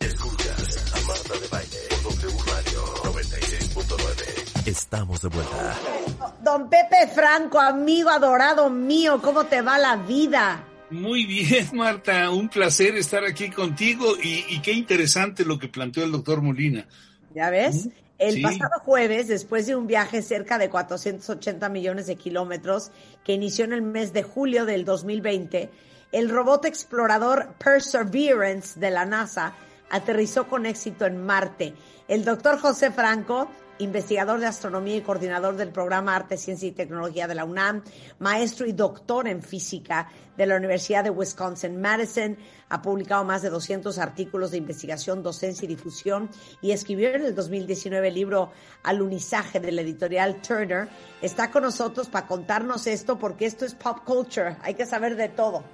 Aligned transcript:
Escuchas 0.00 0.92
a 0.94 1.00
Marta 1.06 1.34
de 1.38 1.48
Baile 1.48 1.78
por 2.02 2.14
W 2.14 2.38
Radio 2.46 2.84
96.9. 3.12 4.66
Estamos 4.66 5.20
de 5.20 5.28
vuelta. 5.28 5.76
Don 6.42 6.70
Pepe 6.70 7.08
Franco, 7.14 7.60
amigo 7.60 8.08
adorado 8.10 8.70
mío, 8.70 9.20
¿cómo 9.22 9.44
te 9.44 9.60
va 9.60 9.78
la 9.78 9.96
vida? 9.96 10.64
Muy 10.90 11.26
bien, 11.26 11.68
Marta, 11.74 12.30
un 12.30 12.48
placer 12.48 12.96
estar 12.96 13.24
aquí 13.24 13.50
contigo 13.50 14.14
y, 14.22 14.44
y 14.48 14.60
qué 14.62 14.72
interesante 14.72 15.44
lo 15.44 15.58
que 15.58 15.68
planteó 15.68 16.04
el 16.04 16.12
doctor 16.12 16.40
Molina. 16.40 16.86
¿Ya 17.34 17.50
ves? 17.50 17.88
El 18.18 18.34
Sí. 18.36 18.42
pasado 18.42 18.80
jueves, 18.84 19.28
después 19.28 19.66
de 19.66 19.76
un 19.76 19.86
viaje 19.86 20.22
cerca 20.22 20.56
de 20.56 20.70
480 20.70 21.68
millones 21.68 22.06
de 22.06 22.16
kilómetros 22.16 22.92
que 23.24 23.32
inició 23.34 23.64
en 23.66 23.72
el 23.74 23.82
mes 23.82 24.12
de 24.12 24.22
julio 24.22 24.64
del 24.64 24.84
2020, 24.84 25.68
el 26.14 26.28
robot 26.28 26.64
explorador 26.66 27.54
Perseverance 27.58 28.78
de 28.78 28.92
la 28.92 29.04
NASA 29.04 29.52
aterrizó 29.90 30.46
con 30.46 30.64
éxito 30.64 31.06
en 31.06 31.26
Marte. 31.26 31.74
El 32.06 32.24
doctor 32.24 32.60
José 32.60 32.92
Franco, 32.92 33.48
investigador 33.78 34.38
de 34.38 34.46
astronomía 34.46 34.94
y 34.94 35.00
coordinador 35.00 35.56
del 35.56 35.70
programa 35.72 36.14
Arte, 36.14 36.36
Ciencia 36.36 36.68
y 36.68 36.70
Tecnología 36.70 37.26
de 37.26 37.34
la 37.34 37.44
UNAM, 37.44 37.82
maestro 38.20 38.64
y 38.64 38.72
doctor 38.72 39.26
en 39.26 39.42
física 39.42 40.08
de 40.36 40.46
la 40.46 40.54
Universidad 40.54 41.02
de 41.02 41.10
Wisconsin-Madison, 41.10 42.38
ha 42.68 42.80
publicado 42.80 43.24
más 43.24 43.42
de 43.42 43.50
200 43.50 43.98
artículos 43.98 44.52
de 44.52 44.58
investigación, 44.58 45.20
docencia 45.20 45.64
y 45.64 45.68
difusión 45.68 46.30
y 46.62 46.70
escribió 46.70 47.08
en 47.12 47.24
el 47.24 47.34
2019 47.34 48.06
el 48.06 48.14
libro 48.14 48.52
Alunizaje 48.84 49.58
de 49.58 49.72
la 49.72 49.80
editorial 49.80 50.40
Turner. 50.40 50.88
Está 51.20 51.50
con 51.50 51.64
nosotros 51.64 52.08
para 52.08 52.28
contarnos 52.28 52.86
esto 52.86 53.18
porque 53.18 53.46
esto 53.46 53.64
es 53.64 53.74
pop 53.74 54.04
culture, 54.04 54.58
hay 54.62 54.74
que 54.74 54.86
saber 54.86 55.16
de 55.16 55.28
todo. 55.28 55.64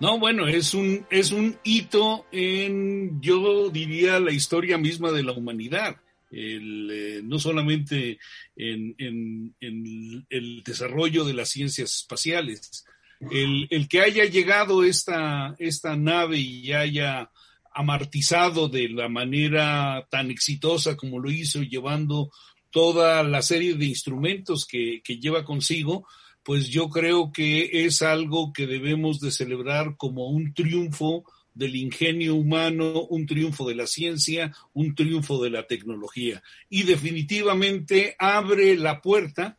No, 0.00 0.18
bueno, 0.18 0.46
es 0.46 0.74
un, 0.74 1.06
es 1.10 1.32
un 1.32 1.58
hito 1.64 2.26
en, 2.30 3.20
yo 3.20 3.68
diría, 3.68 4.20
la 4.20 4.32
historia 4.32 4.78
misma 4.78 5.10
de 5.10 5.24
la 5.24 5.32
humanidad. 5.32 5.96
El, 6.30 6.90
eh, 6.92 7.20
no 7.24 7.38
solamente 7.38 8.18
en, 8.54 9.54
el 9.58 10.62
desarrollo 10.62 11.24
de 11.24 11.34
las 11.34 11.48
ciencias 11.48 11.94
espaciales, 11.96 12.84
el, 13.32 13.66
el 13.70 13.88
que 13.88 14.00
haya 14.00 14.24
llegado 14.24 14.84
esta, 14.84 15.56
esta 15.58 15.96
nave 15.96 16.38
y 16.38 16.72
haya 16.72 17.30
amartizado 17.72 18.68
de 18.68 18.88
la 18.88 19.08
manera 19.08 20.06
tan 20.10 20.30
exitosa 20.30 20.96
como 20.96 21.18
lo 21.18 21.30
hizo, 21.30 21.62
llevando 21.62 22.30
toda 22.70 23.22
la 23.22 23.42
serie 23.42 23.74
de 23.74 23.86
instrumentos 23.86 24.66
que, 24.66 25.00
que 25.02 25.18
lleva 25.18 25.44
consigo, 25.44 26.06
pues 26.48 26.70
yo 26.70 26.88
creo 26.88 27.30
que 27.30 27.84
es 27.84 28.00
algo 28.00 28.54
que 28.54 28.66
debemos 28.66 29.20
de 29.20 29.30
celebrar 29.30 29.98
como 29.98 30.30
un 30.30 30.54
triunfo 30.54 31.24
del 31.52 31.76
ingenio 31.76 32.36
humano, 32.36 33.02
un 33.02 33.26
triunfo 33.26 33.68
de 33.68 33.74
la 33.74 33.86
ciencia, 33.86 34.56
un 34.72 34.94
triunfo 34.94 35.44
de 35.44 35.50
la 35.50 35.66
tecnología. 35.66 36.42
Y 36.70 36.84
definitivamente 36.84 38.16
abre 38.18 38.78
la 38.78 39.02
puerta 39.02 39.58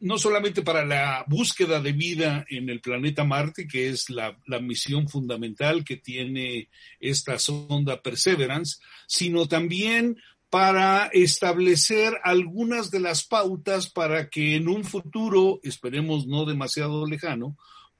no 0.00 0.18
solamente 0.18 0.62
para 0.62 0.84
la 0.84 1.24
búsqueda 1.28 1.80
de 1.80 1.92
vida 1.92 2.44
en 2.48 2.70
el 2.70 2.80
planeta 2.80 3.22
Marte, 3.22 3.68
que 3.68 3.88
es 3.88 4.10
la, 4.10 4.36
la 4.46 4.58
misión 4.58 5.08
fundamental 5.08 5.84
que 5.84 5.96
tiene 5.96 6.70
esta 6.98 7.38
sonda 7.38 8.02
Perseverance, 8.02 8.78
sino 9.06 9.46
también 9.46 10.16
para 10.56 11.10
establecer 11.12 12.18
algunas 12.24 12.90
de 12.90 12.98
las 12.98 13.26
pautas 13.26 13.90
para 13.90 14.30
que 14.30 14.56
en 14.56 14.68
un 14.68 14.84
futuro, 14.84 15.60
esperemos 15.62 16.26
no 16.26 16.46
demasiado 16.46 17.06
lejano, 17.06 17.58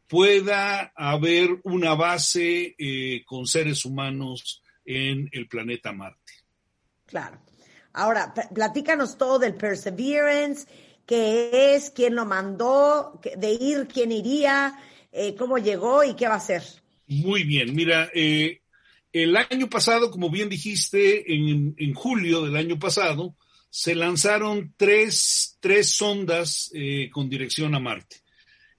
pueda 0.08 0.90
haber 0.96 1.60
una 1.64 1.94
base 1.94 2.74
eh, 2.78 3.22
con 3.26 3.46
seres 3.46 3.84
humanos 3.84 4.62
en 4.86 5.28
el 5.32 5.48
planeta 5.48 5.92
Marte. 5.92 6.32
Claro. 7.04 7.42
Ahora, 7.92 8.32
pl- 8.32 8.48
platícanos 8.54 9.18
todo 9.18 9.38
del 9.38 9.54
Perseverance, 9.54 10.66
qué 11.04 11.74
es, 11.74 11.90
quién 11.90 12.14
lo 12.14 12.24
mandó, 12.24 13.20
de 13.36 13.52
ir, 13.52 13.86
quién 13.86 14.12
iría, 14.12 14.78
eh, 15.12 15.34
cómo 15.34 15.58
llegó 15.58 16.04
y 16.04 16.14
qué 16.14 16.26
va 16.26 16.34
a 16.34 16.38
hacer. 16.38 16.62
Muy 17.06 17.44
bien, 17.44 17.74
mira, 17.74 18.08
eh, 18.14 18.62
el 19.12 19.36
año 19.36 19.68
pasado, 19.68 20.10
como 20.10 20.30
bien 20.30 20.48
dijiste, 20.48 21.32
en, 21.32 21.94
julio 21.94 22.42
del 22.42 22.56
año 22.56 22.78
pasado, 22.78 23.36
se 23.70 23.94
lanzaron 23.94 24.74
tres, 24.76 25.56
tres 25.60 25.96
sondas 25.96 26.70
eh, 26.74 27.10
con 27.10 27.28
dirección 27.28 27.74
a 27.74 27.80
Marte. 27.80 28.16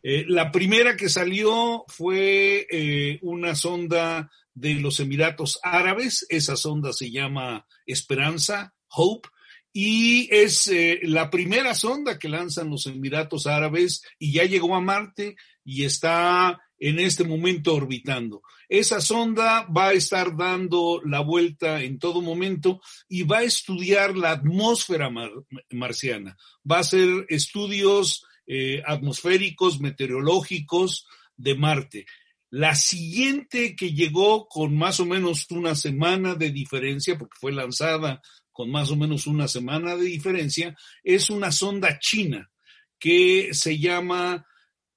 Eh, 0.03 0.25
la 0.27 0.51
primera 0.51 0.95
que 0.95 1.09
salió 1.09 1.85
fue 1.87 2.67
eh, 2.69 3.19
una 3.21 3.55
sonda 3.55 4.31
de 4.53 4.75
los 4.75 4.99
Emiratos 4.99 5.59
Árabes, 5.63 6.25
esa 6.29 6.55
sonda 6.55 6.93
se 6.93 7.11
llama 7.11 7.65
Esperanza, 7.85 8.73
Hope, 8.89 9.29
y 9.73 10.27
es 10.31 10.71
la 11.03 11.29
primera 11.29 11.75
sonda 11.75 12.17
que 12.17 12.29
lanzan 12.29 12.71
los 12.71 12.87
Emiratos 12.87 13.45
Árabes 13.45 14.01
y 14.17 14.33
ya 14.33 14.45
llegó 14.45 14.75
a 14.75 14.81
Marte 14.81 15.35
y 15.63 15.83
está 15.83 16.59
en 16.79 16.99
este 16.99 17.23
momento 17.23 17.75
orbitando. 17.75 18.41
Esa 18.69 19.01
sonda 19.01 19.65
va 19.65 19.89
a 19.89 19.93
estar 19.93 20.35
dando 20.35 21.01
la 21.03 21.21
vuelta 21.21 21.81
en 21.81 21.99
todo 21.99 22.21
momento 22.21 22.81
y 23.07 23.23
va 23.23 23.39
a 23.39 23.43
estudiar 23.43 24.15
la 24.15 24.31
atmósfera 24.31 25.09
mar- 25.09 25.31
marciana. 25.71 26.37
Va 26.69 26.77
a 26.77 26.81
hacer 26.81 27.25
estudios 27.29 28.25
eh, 28.45 28.81
atmosféricos, 28.85 29.79
meteorológicos 29.79 31.07
de 31.35 31.55
Marte. 31.55 32.05
La 32.49 32.75
siguiente 32.75 33.75
que 33.75 33.91
llegó 33.93 34.47
con 34.47 34.75
más 34.75 34.99
o 34.99 35.05
menos 35.05 35.45
una 35.49 35.75
semana 35.75 36.35
de 36.35 36.51
diferencia, 36.51 37.17
porque 37.17 37.35
fue 37.39 37.51
lanzada 37.51 38.21
con 38.53 38.71
más 38.71 38.89
o 38.89 38.95
menos 38.95 39.27
una 39.27 39.47
semana 39.47 39.95
de 39.95 40.05
diferencia, 40.05 40.75
es 41.03 41.29
una 41.29 41.51
sonda 41.51 41.99
china 41.99 42.49
que 42.97 43.49
se 43.53 43.77
llama 43.77 44.45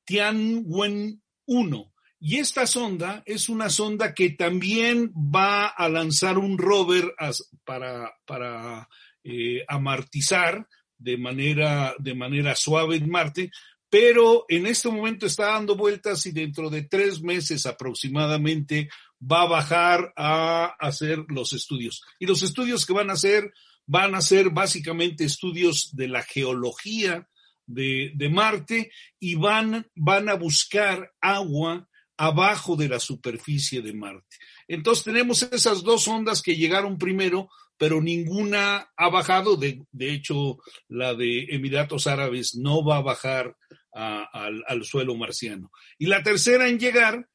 Tianwen 0.04 1.19
1. 1.50 1.92
Y 2.20 2.36
esta 2.36 2.64
sonda 2.66 3.24
es 3.26 3.48
una 3.48 3.70
sonda 3.70 4.14
que 4.14 4.30
también 4.30 5.12
va 5.14 5.66
a 5.66 5.88
lanzar 5.88 6.38
un 6.38 6.56
rover 6.58 7.12
para, 7.64 8.14
para 8.24 8.88
eh, 9.24 9.64
amartizar 9.66 10.68
de 10.96 11.16
manera, 11.16 11.94
de 11.98 12.14
manera 12.14 12.54
suave 12.54 12.96
en 12.96 13.10
Marte, 13.10 13.50
pero 13.88 14.44
en 14.48 14.66
este 14.66 14.88
momento 14.90 15.26
está 15.26 15.46
dando 15.46 15.74
vueltas 15.74 16.24
y 16.26 16.30
dentro 16.30 16.70
de 16.70 16.82
tres 16.82 17.20
meses 17.20 17.66
aproximadamente 17.66 18.88
va 19.20 19.42
a 19.42 19.48
bajar 19.48 20.12
a 20.16 20.76
hacer 20.78 21.24
los 21.28 21.52
estudios. 21.52 22.04
Y 22.20 22.26
los 22.26 22.44
estudios 22.44 22.86
que 22.86 22.92
van 22.92 23.10
a 23.10 23.14
hacer 23.14 23.52
van 23.86 24.14
a 24.14 24.20
ser 24.20 24.50
básicamente 24.50 25.24
estudios 25.24 25.96
de 25.96 26.06
la 26.06 26.22
geología 26.22 27.28
de, 27.72 28.30
Marte 28.30 28.90
y 29.18 29.34
van, 29.34 29.86
van 29.94 30.28
a 30.28 30.34
buscar 30.34 31.12
agua 31.20 31.88
abajo 32.16 32.76
de 32.76 32.88
la 32.88 33.00
superficie 33.00 33.80
de 33.80 33.92
Marte. 33.92 34.36
Entonces 34.68 35.04
tenemos 35.04 35.42
esas 35.42 35.82
dos 35.82 36.06
ondas 36.06 36.42
que 36.42 36.56
llegaron 36.56 36.98
primero, 36.98 37.48
pero 37.76 38.02
ninguna 38.02 38.90
ha 38.96 39.08
bajado. 39.08 39.56
De, 39.56 39.82
de 39.90 40.12
hecho, 40.12 40.58
la 40.88 41.14
de 41.14 41.46
Emiratos 41.50 42.06
Árabes 42.06 42.54
no 42.56 42.84
va 42.84 42.98
a 42.98 43.02
bajar 43.02 43.56
al, 43.92 44.62
al 44.66 44.84
suelo 44.84 45.16
marciano. 45.16 45.72
Y 45.98 46.06
la 46.06 46.22
tercera 46.22 46.68
en 46.68 46.78
llegar 46.78 47.26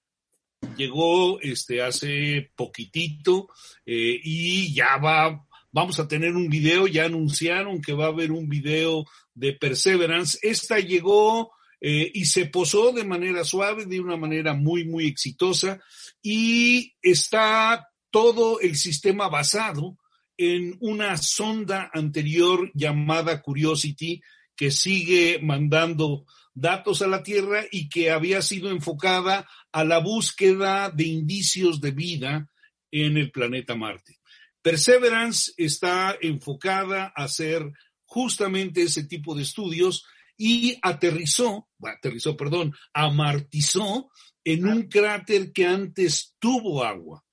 llegó 0.78 1.40
este, 1.42 1.81
hace 1.81 2.52
poquitito 2.56 3.50
eh, 3.86 4.20
y 4.24 4.74
ya 4.74 4.98
va, 4.98 5.46
vamos 5.72 6.00
a 6.00 6.08
tener 6.08 6.36
un 6.36 6.50
video, 6.50 6.88
ya 6.88 7.06
anunciaron 7.06 7.81
que 7.81 7.94
va 7.94 8.06
a 8.06 8.10
haber 8.10 8.31
un 8.31 8.50
video 8.50 9.06
de 9.36 9.54
Perseverance. 9.54 10.40
Esta 10.42 10.80
llegó 10.80 11.52
eh, 11.80 12.12
y 12.14 12.26
se 12.26 12.48
posó 12.48 12.92
de 12.92 13.04
manera 13.04 13.44
suave, 13.44 13.86
de 13.86 14.00
una 14.00 14.18
manera 14.18 14.54
muy, 14.54 14.86
muy 14.86 15.06
exitosa 15.08 15.80
y 16.22 16.94
está 17.02 17.88
todo 18.10 18.60
el 18.60 18.76
sistema 18.76 19.28
basado 19.28 19.98
en 20.38 20.76
una 20.80 21.18
sonda 21.18 21.92
anterior 21.94 22.72
llamada 22.74 23.42
Curiosity 23.42 24.22
que 24.56 24.72
sigue 24.72 25.40
mandando 25.42 26.26
datos 26.54 27.02
a 27.02 27.08
la 27.08 27.22
Tierra 27.22 27.66
y 27.70 27.90
que 27.90 28.12
había 28.12 28.42
sido 28.42 28.70
enfocada 28.70 29.48
a 29.72 29.84
la 29.84 30.00
búsqueda 30.00 30.90
de 30.90 31.04
indicios 31.04 31.81
de 31.81 31.92
vida 31.92 32.50
en 32.92 33.18
el 33.18 33.31
planeta 33.31 33.76
Marte. 33.76 34.20
Perseverance 34.62 35.54
está 35.58 36.18
enfocada 36.22 37.14
a 37.16 37.26
hacer 37.26 37.72
justamente 38.16 38.82
ese 38.82 39.04
tipo 39.04 39.36
de 39.36 39.44
estudios 39.44 40.06
y 40.38 40.80
aterrizó, 40.82 41.68
aterrizó, 41.84 42.38
perdón, 42.38 42.74
amartizó 42.94 44.10
en 44.46 44.66
un 44.66 44.84
cráter 44.84 45.52
que 45.52 45.66
antes 45.66 46.34
tuvo 46.40 46.86
agua. 46.86 47.26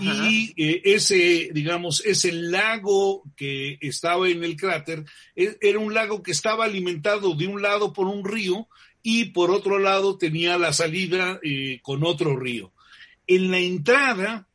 Y 0.00 0.52
eh, 0.56 0.82
ese, 0.86 1.50
digamos, 1.52 2.04
ese 2.04 2.32
lago 2.32 3.22
que 3.36 3.78
estaba 3.80 4.28
en 4.28 4.42
el 4.42 4.56
cráter 4.56 5.04
e, 5.36 5.56
era 5.60 5.78
un 5.78 5.94
lago 5.94 6.20
que 6.20 6.32
estaba 6.32 6.64
alimentado 6.64 7.36
de 7.36 7.46
un 7.46 7.62
lado 7.62 7.92
por 7.92 8.08
un 8.08 8.24
río 8.24 8.66
y 9.04 9.26
por 9.26 9.52
otro 9.52 9.78
lado 9.78 10.18
tenía 10.18 10.58
la 10.58 10.72
salida 10.72 11.38
eh, 11.44 11.78
con 11.80 12.02
otro 12.02 12.36
río. 12.36 12.72
En 13.28 13.52
la 13.52 13.60
entrada 13.60 14.48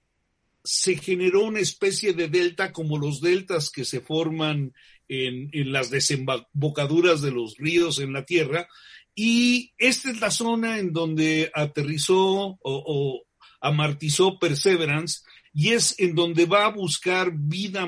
se 0.62 0.98
generó 0.98 1.46
una 1.46 1.62
especie 1.62 2.12
de 2.12 2.28
delta 2.28 2.74
como 2.74 2.98
los 2.98 3.22
deltas 3.22 3.70
que 3.70 3.86
se 3.86 4.02
forman 4.02 4.74
en, 5.10 5.50
las 5.72 5.90
desembocaduras 5.90 7.22
de 7.22 7.32
los 7.32 7.58
ríos 7.58 8.00
en 8.00 8.14
la 8.14 8.24
Tierra. 8.24 8.68
Y 9.14 9.74
esta 9.78 10.12
es 10.12 10.22
la 10.22 10.32
zona 10.32 10.80
en 10.80 10.94
donde 10.94 11.52
aterrizó 11.54 12.58
o 12.62 13.24
amartizó 13.60 14.40
Perseverance 14.40 15.22
y 15.54 15.70
es 15.70 16.00
en 16.00 16.16
donde 16.16 16.46
va 16.46 16.66
a 16.66 16.72
buscar 16.72 17.32
vida, 17.34 17.88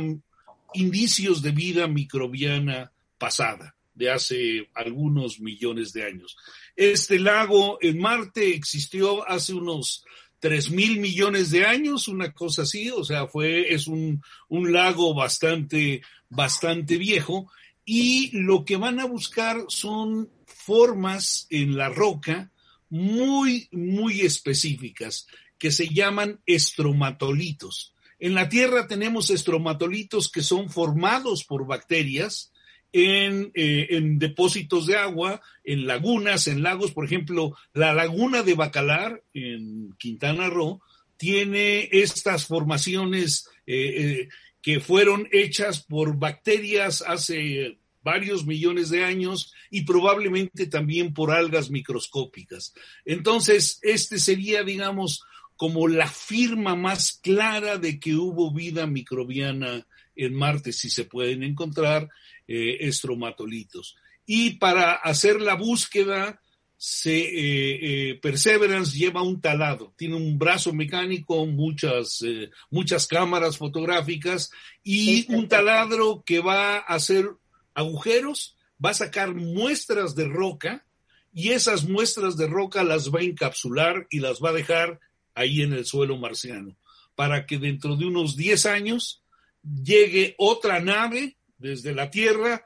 indicios 0.73 1.41
de 1.41 1.51
vida 1.51 1.87
microbiana 1.87 2.91
pasada 3.17 3.75
de 3.93 4.09
hace 4.09 4.69
algunos 4.73 5.39
millones 5.39 5.93
de 5.93 6.05
años. 6.05 6.35
Este 6.75 7.19
lago 7.19 7.77
en 7.81 7.99
Marte 7.99 8.53
existió 8.53 9.27
hace 9.27 9.53
unos 9.53 10.03
tres 10.41 10.71
mil 10.71 10.99
millones 10.99 11.51
de 11.51 11.65
años, 11.65 12.07
una 12.09 12.33
cosa 12.33 12.63
así, 12.63 12.89
o 12.89 13.05
sea, 13.05 13.27
fue, 13.27 13.73
es 13.73 13.87
un, 13.87 14.21
un 14.49 14.73
lago 14.73 15.13
bastante, 15.13 16.01
bastante 16.29 16.97
viejo, 16.97 17.49
y 17.85 18.31
lo 18.33 18.65
que 18.65 18.75
van 18.75 18.99
a 18.99 19.05
buscar 19.05 19.63
son 19.67 20.29
formas 20.45 21.45
en 21.49 21.77
la 21.77 21.89
roca 21.89 22.51
muy, 22.89 23.69
muy 23.71 24.21
específicas 24.21 25.27
que 25.57 25.71
se 25.71 25.87
llaman 25.87 26.41
estromatolitos. 26.47 27.93
En 28.17 28.33
la 28.33 28.49
Tierra 28.49 28.87
tenemos 28.87 29.29
estromatolitos 29.29 30.29
que 30.29 30.41
son 30.41 30.69
formados 30.69 31.43
por 31.43 31.67
bacterias 31.67 32.51
en, 32.93 33.51
eh, 33.53 33.87
en, 33.91 34.19
depósitos 34.19 34.85
de 34.85 34.97
agua, 34.97 35.41
en 35.63 35.87
lagunas, 35.87 36.47
en 36.47 36.63
lagos. 36.63 36.91
Por 36.91 37.05
ejemplo, 37.05 37.55
la 37.73 37.93
laguna 37.93 38.43
de 38.43 38.53
Bacalar 38.53 39.23
en 39.33 39.93
Quintana 39.97 40.49
Roo 40.49 40.81
tiene 41.17 41.89
estas 41.91 42.45
formaciones 42.45 43.47
eh, 43.65 43.75
eh, 43.75 44.29
que 44.61 44.79
fueron 44.79 45.27
hechas 45.31 45.83
por 45.83 46.17
bacterias 46.17 47.03
hace 47.05 47.77
varios 48.03 48.45
millones 48.45 48.89
de 48.89 49.03
años 49.03 49.53
y 49.69 49.81
probablemente 49.83 50.67
también 50.67 51.13
por 51.13 51.31
algas 51.31 51.69
microscópicas. 51.69 52.73
Entonces, 53.05 53.79
este 53.83 54.19
sería, 54.19 54.63
digamos, 54.63 55.23
como 55.55 55.87
la 55.87 56.07
firma 56.07 56.75
más 56.75 57.19
clara 57.21 57.77
de 57.77 57.99
que 57.99 58.15
hubo 58.15 58.51
vida 58.51 58.87
microbiana 58.87 59.85
en 60.15 60.33
Marte, 60.33 60.73
si 60.73 60.89
se 60.89 61.05
pueden 61.05 61.43
encontrar 61.43 62.09
eh, 62.53 62.85
estromatolitos. 62.85 63.95
Y 64.25 64.57
para 64.57 64.91
hacer 64.91 65.39
la 65.39 65.55
búsqueda, 65.55 66.41
se, 66.75 67.17
eh, 67.17 68.09
eh, 68.09 68.19
Perseverance 68.21 68.97
lleva 68.97 69.21
un 69.21 69.39
talado, 69.39 69.93
tiene 69.95 70.15
un 70.15 70.37
brazo 70.37 70.73
mecánico, 70.73 71.45
muchas, 71.45 72.25
muchas 72.69 73.07
cámaras 73.07 73.57
fotográficas 73.57 74.51
y 74.83 75.33
un 75.33 75.47
taladro 75.47 76.23
que 76.25 76.41
va 76.41 76.75
a 76.75 76.79
hacer 76.79 77.29
agujeros, 77.73 78.57
va 78.83 78.89
a 78.89 78.95
sacar 78.95 79.33
muestras 79.33 80.13
de 80.13 80.27
roca 80.27 80.85
y 81.31 81.51
esas 81.51 81.87
muestras 81.87 82.35
de 82.35 82.47
roca 82.47 82.83
las 82.83 83.11
va 83.11 83.21
a 83.21 83.23
encapsular 83.23 84.07
y 84.09 84.19
las 84.19 84.41
va 84.41 84.49
a 84.49 84.53
dejar 84.53 84.99
ahí 85.35 85.61
en 85.61 85.71
el 85.71 85.85
suelo 85.85 86.17
marciano, 86.17 86.75
para 87.15 87.45
que 87.45 87.59
dentro 87.59 87.95
de 87.95 88.07
unos 88.07 88.35
10 88.35 88.65
años 88.65 89.23
llegue 89.63 90.35
otra 90.37 90.81
nave 90.81 91.37
desde 91.61 91.93
la 91.93 92.09
Tierra, 92.09 92.65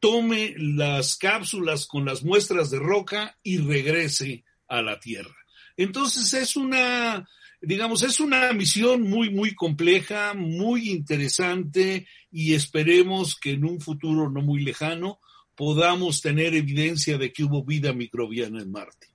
tome 0.00 0.54
las 0.58 1.16
cápsulas 1.16 1.86
con 1.86 2.04
las 2.04 2.22
muestras 2.22 2.70
de 2.70 2.78
roca 2.78 3.38
y 3.42 3.58
regrese 3.58 4.44
a 4.68 4.82
la 4.82 5.00
Tierra. 5.00 5.34
Entonces 5.76 6.32
es 6.34 6.56
una, 6.56 7.28
digamos, 7.60 8.02
es 8.02 8.20
una 8.20 8.52
misión 8.52 9.02
muy, 9.02 9.30
muy 9.30 9.54
compleja, 9.54 10.34
muy 10.34 10.90
interesante 10.90 12.06
y 12.30 12.54
esperemos 12.54 13.36
que 13.36 13.52
en 13.52 13.64
un 13.64 13.80
futuro 13.80 14.30
no 14.30 14.42
muy 14.42 14.62
lejano 14.62 15.20
podamos 15.54 16.20
tener 16.20 16.54
evidencia 16.54 17.16
de 17.18 17.32
que 17.32 17.44
hubo 17.44 17.64
vida 17.64 17.92
microbiana 17.92 18.60
en 18.60 18.70
Marte. 18.70 19.08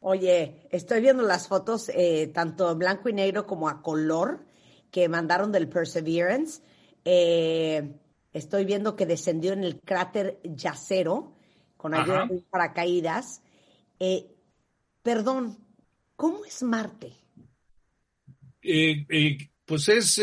Oye, 0.00 0.66
estoy 0.70 1.00
viendo 1.00 1.22
las 1.22 1.48
fotos 1.48 1.88
eh, 1.88 2.30
tanto 2.32 2.70
en 2.70 2.78
blanco 2.78 3.08
y 3.08 3.12
negro 3.12 3.46
como 3.46 3.68
a 3.68 3.82
color 3.82 4.44
que 4.90 5.08
mandaron 5.08 5.52
del 5.52 5.68
Perseverance. 5.68 6.62
Eh, 7.04 7.94
estoy 8.38 8.64
viendo 8.64 8.96
que 8.96 9.06
descendió 9.06 9.52
en 9.52 9.64
el 9.64 9.80
cráter 9.80 10.40
Yacero 10.44 11.36
con 11.76 11.94
ayuda 11.94 12.26
de 12.26 12.42
paracaídas. 12.50 13.42
Eh, 14.00 14.26
perdón, 15.02 15.58
¿cómo 16.16 16.44
es 16.44 16.62
Marte? 16.62 17.12
pues 19.64 19.88
es, 19.88 20.20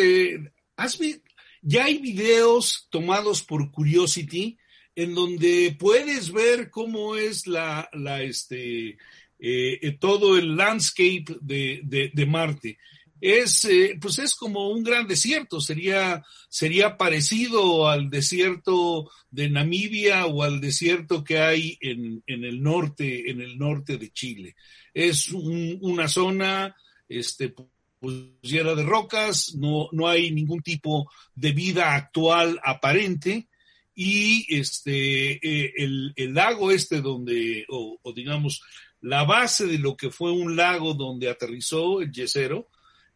ya 1.61 1.85
hay 1.85 1.97
videos 1.97 2.87
tomados 2.91 3.41
por 3.41 3.71
Curiosity 3.71 4.57
en 4.95 5.13
donde 5.13 5.75
puedes 5.77 6.31
ver 6.31 6.69
cómo 6.69 7.15
es 7.15 7.47
la, 7.47 7.89
la 7.93 8.21
este, 8.21 8.97
eh, 9.37 9.79
eh, 9.81 9.97
todo 9.99 10.37
el 10.37 10.55
landscape 10.55 11.25
de, 11.41 12.25
Marte. 12.27 12.77
Es, 13.21 13.65
eh, 13.65 13.97
pues 13.99 14.19
es 14.19 14.35
como 14.35 14.69
un 14.69 14.83
gran 14.83 15.07
desierto, 15.07 15.61
sería, 15.61 16.23
sería 16.49 16.97
parecido 16.97 17.87
al 17.87 18.09
desierto 18.09 19.09
de 19.31 19.49
Namibia 19.49 20.25
o 20.25 20.43
al 20.43 20.59
desierto 20.59 21.23
que 21.23 21.39
hay 21.39 21.77
en, 21.81 22.23
el 22.27 22.61
norte, 22.61 23.29
en 23.29 23.41
el 23.41 23.57
norte 23.57 23.97
de 23.97 24.11
Chile. 24.11 24.55
Es 24.93 25.31
una 25.31 26.07
zona, 26.07 26.75
este, 27.07 27.55
pues 27.99 28.15
llena 28.41 28.75
de 28.75 28.83
rocas, 28.83 29.55
no, 29.55 29.89
no 29.91 30.07
hay 30.07 30.31
ningún 30.31 30.61
tipo 30.61 31.09
de 31.33 31.51
vida 31.53 31.95
actual 31.95 32.59
aparente 32.63 33.47
y 33.95 34.45
este, 34.53 35.39
el, 35.81 36.13
lago 36.33 36.69
este 36.71 37.01
donde, 37.01 37.65
o 37.69 38.13
digamos, 38.13 38.61
la 39.05 39.23
base 39.23 39.67
de 39.67 39.77
lo 39.77 39.95
que 39.95 40.09
fue 40.09 40.31
un 40.31 40.55
lago 40.55 40.95
donde 40.95 41.29
aterrizó 41.29 42.01
el 42.01 42.11
Yesero, 42.11 42.67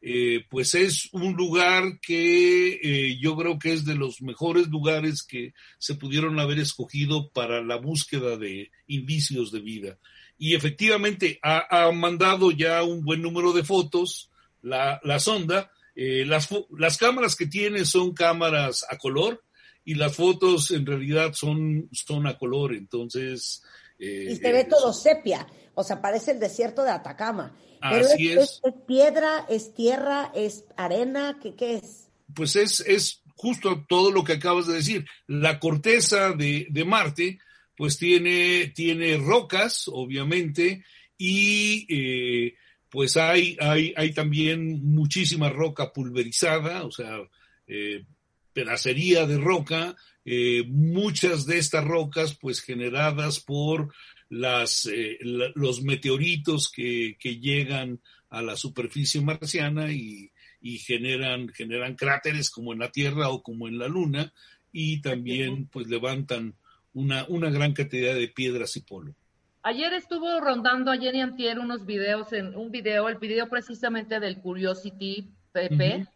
eh, 0.01 0.46
pues 0.50 0.75
es 0.75 1.10
un 1.12 1.34
lugar 1.34 2.00
que 2.00 2.79
eh, 2.82 3.18
yo 3.20 3.36
creo 3.36 3.60
que 3.60 3.74
es 3.74 3.84
de 3.86 3.96
los 3.96 4.22
mejores 4.22 4.68
lugares 4.68 5.24
que 5.24 5.53
se 5.77 5.96
pudieron 5.96 6.39
haber 6.39 6.60
escogido 6.60 7.32
para 7.32 7.62
la 7.62 7.75
búsqueda 7.75 8.38
de 8.38 8.72
indicios 8.88 9.51
de 9.51 9.60
vida. 9.60 9.98
Y 10.38 10.56
efectivamente 10.56 11.38
ha, 11.44 11.91
mandado 11.91 12.51
ya 12.51 12.82
un 12.84 13.03
buen 13.03 13.22
número 13.22 13.51
de 13.51 13.65
fotos 13.65 14.32
la, 14.62 15.01
sonda. 15.20 15.70
Eh, 15.96 16.24
las, 16.25 16.48
las 16.77 16.98
cámaras 16.98 17.36
que 17.36 17.48
tiene 17.48 17.84
son 17.84 18.13
cámaras 18.13 18.86
a 18.89 18.98
color 18.98 19.44
y 19.84 19.96
las 19.96 20.15
fotos 20.15 20.72
en 20.72 20.86
realidad 20.86 21.34
son, 21.34 21.89
son 21.91 22.25
a 22.25 22.38
color. 22.38 22.74
Entonces, 22.74 23.63
y 24.00 24.34
se 24.38 24.53
ve 24.53 24.63
todo 24.63 24.94
sepia, 24.94 25.46
o 25.79 25.83
sea, 25.86 26.01
parece 26.01 26.31
el 26.31 26.41
desierto 26.41 26.83
de 26.83 26.91
Atacama. 26.91 27.55
Pero 27.81 28.05
es, 28.05 28.19
es. 28.19 28.62
piedra, 28.86 29.45
es 29.48 29.74
tierra, 29.74 30.29
es 30.36 30.65
arena, 30.75 31.39
¿qué, 31.41 31.55
qué 31.55 31.75
es? 31.75 32.09
Pues 32.36 32.57
es, 32.57 32.81
es 32.81 33.24
justo 33.36 33.86
todo 33.88 34.12
lo 34.12 34.25
que 34.25 34.33
acabas 34.33 34.67
de 34.67 34.74
decir. 34.74 35.05
La 35.25 35.57
corteza 35.57 36.33
de, 36.33 36.67
de 36.69 36.83
Marte, 36.83 37.39
pues 37.77 37.98
tiene, 37.98 38.74
tiene 38.75 39.15
rocas, 39.15 39.86
obviamente, 39.88 40.83
y 41.17 41.86
eh, 41.88 42.55
pues 42.89 43.15
hay, 43.15 43.55
hay, 43.62 43.93
hay 43.95 44.12
también 44.12 44.83
muchísima 44.83 45.50
roca 45.50 45.93
pulverizada, 45.93 46.83
o 46.83 46.91
sea, 46.91 47.19
eh, 47.67 48.03
pedacería 48.51 49.25
de 49.25 49.38
roca, 49.38 49.95
eh, 50.25 50.65
muchas 50.67 51.45
de 51.45 51.57
estas 51.57 51.86
rocas 51.86 52.36
pues 52.36 52.59
generadas 52.59 53.39
por 53.39 53.93
las, 54.29 54.86
eh, 54.86 55.17
los 55.21 55.81
meteoritos 55.81 56.71
que, 56.71 57.17
llegan 57.19 58.00
a 58.29 58.41
la 58.41 58.55
superficie 58.55 59.21
marciana 59.21 59.91
y, 59.91 60.31
generan, 60.62 61.50
generan 61.50 61.95
cráteres 61.95 62.50
como 62.50 62.74
en 62.74 62.79
la 62.79 62.91
Tierra 62.91 63.29
o 63.29 63.41
como 63.41 63.67
en 63.67 63.79
la 63.79 63.88
Luna 63.88 64.31
y 64.71 65.01
también 65.01 65.67
pues 65.67 65.88
levantan 65.88 66.53
una, 66.93 67.25
una 67.27 67.50
gran 67.50 67.74
cantidad 67.74 68.13
de 68.13 68.27
piedras 68.27 68.75
y 68.75 68.81
polvo. 68.81 69.15
Ayer 69.63 69.93
estuvo 69.93 70.39
rondando 70.39 70.91
ayer 70.91 71.15
y 71.15 71.21
antier 71.21 71.59
unos 71.59 71.86
videos 71.86 72.31
en 72.33 72.55
un 72.55 72.71
video, 72.71 73.09
el 73.09 73.17
video 73.17 73.50
precisamente 73.50 74.19
del 74.19 74.39
Curiosity 74.39 75.29
PP, 75.51 76.07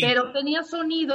pero 0.00 0.32
tenía 0.32 0.62
sonido. 0.62 1.14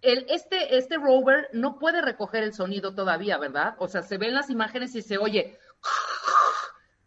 El, 0.00 0.26
este, 0.28 0.76
este 0.76 0.96
rover 0.96 1.48
no 1.52 1.78
puede 1.78 2.00
recoger 2.00 2.44
el 2.44 2.54
sonido 2.54 2.94
todavía, 2.94 3.36
¿verdad? 3.38 3.74
O 3.78 3.88
sea, 3.88 4.02
se 4.02 4.18
ven 4.18 4.34
las 4.34 4.50
imágenes 4.50 4.94
y 4.94 5.02
se 5.02 5.18
oye. 5.18 5.58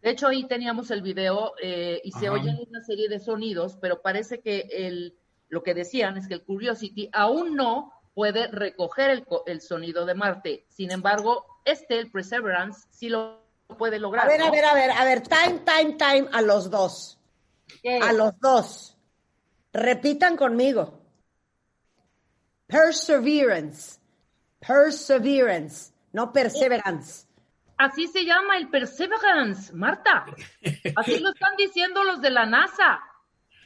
De 0.01 0.10
hecho, 0.10 0.27
ahí 0.27 0.45
teníamos 0.48 0.91
el 0.91 1.01
video 1.01 1.53
eh, 1.62 2.01
y 2.03 2.12
se 2.12 2.29
oyen 2.29 2.57
una 2.67 2.81
serie 2.81 3.07
de 3.07 3.19
sonidos, 3.19 3.77
pero 3.79 4.01
parece 4.01 4.41
que 4.41 4.67
el, 4.71 5.17
lo 5.48 5.63
que 5.63 5.74
decían 5.74 6.17
es 6.17 6.27
que 6.27 6.33
el 6.33 6.43
Curiosity 6.43 7.10
aún 7.13 7.55
no 7.55 7.93
puede 8.13 8.48
recoger 8.48 9.12
el, 9.12 9.25
el 9.45 9.62
sonido 9.62 10.05
de 10.05 10.15
Marte. 10.15 10.65
Sin 10.69 10.91
embargo, 10.91 11.45
este, 11.65 12.00
el 12.00 12.12
Perseverance, 12.12 12.88
sí 12.91 13.10
lo 13.10 13.41
puede 13.77 14.00
lograr. 14.00 14.25
A 14.25 14.27
ver, 14.27 14.41
a 14.41 14.51
ver, 14.51 14.65
a 14.65 14.74
ver, 14.74 14.91
a 14.91 15.05
ver, 15.05 15.21
time, 15.21 15.60
time, 15.60 15.93
time 15.93 16.29
a 16.33 16.41
los 16.41 16.69
dos. 16.69 17.19
A 18.01 18.12
los 18.12 18.38
dos. 18.39 18.98
Repitan 19.71 20.36
conmigo. 20.36 21.00
Perseverance. 22.72 24.00
Perseverance, 24.66 25.92
no 26.13 26.32
perseverance. 26.32 27.25
Así 27.78 28.08
se 28.08 28.24
llama 28.24 28.58
el 28.58 28.70
Perseverance, 28.70 29.74
Marta. 29.74 30.25
Así 30.96 31.20
lo 31.20 31.32
están 31.32 31.56
diciendo 31.58 32.04
los 32.04 32.22
de 32.22 32.30
la 32.30 32.46
NASA. 32.46 33.00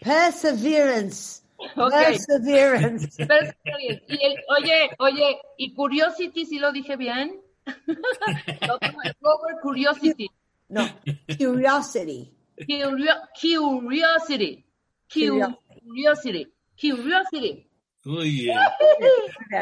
Perseverance. 0.01 1.43
Perseverance. 1.75 3.17
Perseverance. 3.27 4.03
Y 4.07 4.25
el, 4.25 4.35
oye, 4.57 4.89
oye, 4.99 5.37
¿y 5.57 5.73
Curiosity 5.73 6.45
si 6.45 6.59
lo 6.59 6.71
dije 6.71 6.95
bien? 6.95 7.41
Robert 9.21 9.59
Curiosity. 9.61 10.29
No, 10.69 10.87
Curiosity. 11.37 12.31
curiosity. 12.65 14.65
Curiosity. 15.11 16.53
Curiosity. 16.79 17.69
Muy 18.05 18.29
bien. 18.29 18.57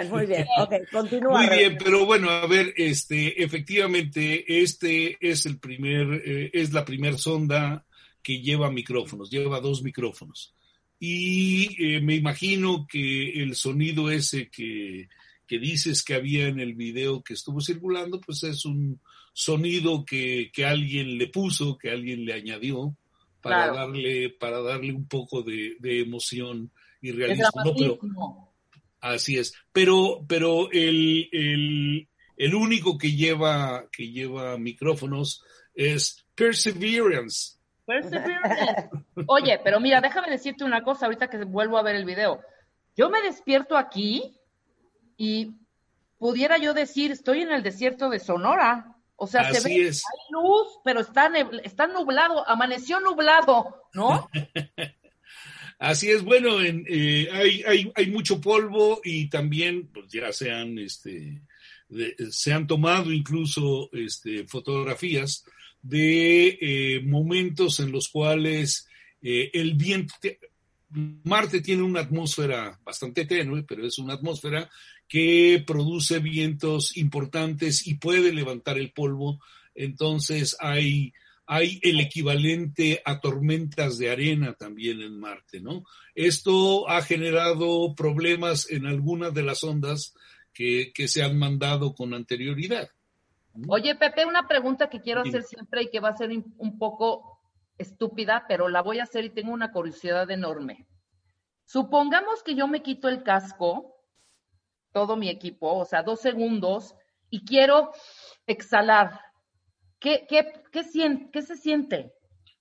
Muy 0.10 0.26
bien, 0.26 0.46
continúa. 0.92 1.42
Muy 1.42 1.58
bien, 1.58 1.78
pero 1.82 2.06
bueno, 2.06 2.30
a 2.30 2.46
ver, 2.46 2.74
este, 2.76 3.42
efectivamente, 3.42 4.62
este 4.62 5.18
es 5.22 5.46
el 5.46 5.60
primer, 5.60 6.22
eh, 6.26 6.52
es 6.54 6.74
la 6.74 6.84
primera 6.84 7.18
sonda 7.18 7.86
que 8.22 8.42
lleva 8.42 8.70
micrófonos, 8.70 9.30
lleva 9.30 9.62
dos 9.62 9.82
micrófonos. 9.82 10.54
Y 11.00 11.96
eh, 11.96 12.02
me 12.02 12.16
imagino 12.16 12.86
que 12.90 13.42
el 13.42 13.56
sonido 13.56 14.12
ese 14.12 14.50
que, 14.50 15.08
que 15.48 15.60
dices 15.60 16.04
que 16.04 16.16
había 16.16 16.48
en 16.48 16.60
el 16.60 16.74
video 16.74 17.24
que 17.24 17.34
estuvo 17.36 17.62
circulando, 17.62 18.20
pues 18.20 18.44
es 18.44 18.66
un 18.66 19.00
sonido 19.34 20.04
que, 20.06 20.52
que 20.54 20.66
alguien 20.66 21.18
le 21.18 21.28
puso, 21.28 21.78
que 21.78 21.92
alguien 21.92 22.26
le 22.26 22.34
añadió 22.34 22.96
para 23.42 23.72
darle, 23.72 24.30
para 24.30 24.62
darle 24.62 24.94
un 24.94 25.08
poco 25.08 25.44
de, 25.44 25.76
de 25.80 26.02
emoción 26.02 26.72
y 27.04 27.12
realismo. 27.12 28.54
así 29.02 29.38
es. 29.38 29.54
Pero, 29.72 30.26
pero 30.28 30.72
el, 30.72 31.30
el, 31.32 32.08
el, 32.38 32.56
único 32.56 32.98
que 32.98 33.12
lleva, 33.12 33.86
que 33.92 34.10
lleva 34.10 34.58
micrófonos 34.58 35.44
es 35.76 36.26
Perseverance. 36.34 37.58
Perseverance. 37.86 38.90
Oye, 39.28 39.60
pero 39.64 39.82
mira, 39.82 40.00
déjame 40.00 40.32
decirte 40.32 40.64
una 40.64 40.82
cosa 40.82 41.06
ahorita 41.06 41.30
que 41.30 41.44
vuelvo 41.44 41.78
a 41.78 41.84
ver 41.84 41.96
el 41.96 42.06
video. 42.06 42.40
Yo 42.96 43.10
me 43.10 43.22
despierto 43.22 43.76
aquí 43.76 44.40
y 45.18 45.52
pudiera 46.18 46.58
yo 46.58 46.74
decir, 46.74 47.12
estoy 47.12 47.42
en 47.42 47.52
el 47.52 47.64
desierto 47.64 48.10
de 48.10 48.20
Sonora. 48.20 48.96
O 49.18 49.28
sea, 49.28 49.54
se 49.54 49.62
ve, 49.62 49.88
hay 49.88 50.32
luz, 50.32 50.80
pero 50.86 51.02
está, 51.02 51.30
está 51.64 51.88
nublado, 51.88 52.48
amaneció 52.48 53.02
nublado, 53.02 53.84
¿no? 53.94 54.30
Así 55.80 56.10
es, 56.10 56.24
bueno, 56.24 56.62
eh, 56.62 57.30
hay, 57.32 57.64
hay, 57.64 57.92
hay, 57.96 58.08
mucho 58.12 58.40
polvo 58.40 59.02
y 59.04 59.28
también, 59.28 59.90
pues 59.94 60.08
ya 60.12 60.32
se 60.32 60.52
han, 60.52 60.78
este, 60.80 61.42
se 62.32 62.54
han 62.54 62.68
tomado 62.68 63.12
incluso 63.12 63.90
este, 63.92 64.48
fotografías 64.48 65.44
de 65.82 66.58
eh, 66.62 67.02
momentos 67.04 67.80
en 67.80 67.92
los 67.92 68.08
cuales 68.08 68.88
eh, 69.22 69.52
el 69.54 69.76
viento, 69.76 70.16
Marte 71.24 71.62
tiene 71.62 71.84
una 71.84 72.02
atmósfera 72.02 72.80
bastante 72.84 73.26
tenue, 73.26 73.64
pero 73.64 73.86
es 73.86 73.98
una 73.98 74.14
atmósfera 74.14 74.70
que 75.08 75.64
produce 75.66 76.20
vientos 76.20 76.96
importantes 76.98 77.86
y 77.88 77.96
puede 77.96 78.32
levantar 78.32 78.78
el 78.78 78.92
polvo. 78.92 79.40
Entonces 79.76 80.56
hay, 80.60 81.14
hay 81.46 81.80
el 81.82 82.00
equivalente 82.00 83.02
a 83.04 83.20
tormentas 83.20 83.98
de 83.98 84.10
arena 84.12 84.54
también 84.54 85.02
en 85.02 85.20
Marte, 85.20 85.60
¿no? 85.60 85.84
Esto 86.16 86.90
ha 86.90 87.02
generado 87.02 87.94
problemas 87.96 88.70
en 88.70 88.86
algunas 88.86 89.34
de 89.34 89.44
las 89.44 89.64
ondas 89.64 90.14
que, 90.54 90.92
se 91.08 91.24
han 91.24 91.38
mandado 91.38 91.94
con 91.94 92.14
anterioridad. 92.14 92.90
Oye, 93.68 93.96
Pepe, 93.96 94.26
una 94.26 94.48
pregunta 94.48 94.90
que 94.90 95.02
quiero 95.02 95.22
hacer 95.22 95.44
siempre 95.44 95.84
y 95.84 95.90
que 95.90 96.00
va 96.00 96.10
a 96.10 96.18
ser 96.18 96.32
un 96.32 96.78
poco 96.80 97.40
estúpida, 97.78 98.46
pero 98.48 98.70
la 98.70 98.82
voy 98.82 99.00
a 99.00 99.04
hacer 99.04 99.26
y 99.26 99.30
tengo 99.30 99.52
una 99.52 99.72
curiosidad 99.72 100.30
enorme. 100.32 100.88
Supongamos 101.66 102.44
que 102.44 102.56
yo 102.56 102.68
me 102.68 102.82
quito 102.82 103.10
el 103.10 103.24
casco, 103.24 103.96
todo 104.92 105.16
mi 105.16 105.30
equipo, 105.30 105.74
o 105.74 105.86
sea, 105.86 106.04
dos 106.04 106.22
segundos, 106.22 106.96
y 107.30 107.46
quiero 107.46 107.92
exhalar. 108.46 109.20
¿Qué, 110.04 110.26
qué, 110.28 110.46
qué, 110.70 110.82
qué 111.32 111.42
se 111.42 111.56
siente? 111.56 112.12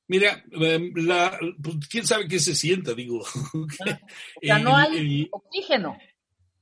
Mira, 0.07 0.45
em, 0.53 0.93
la, 0.95 1.37
pues, 1.61 1.89
quién 1.89 2.07
sabe 2.07 2.29
qué 2.29 2.39
se 2.39 2.55
sienta, 2.55 2.95
digo. 2.95 3.25
O 3.55 3.67
sea, 4.41 4.59
no 4.61 4.77
hay 4.77 5.29
oxígeno. 5.33 5.99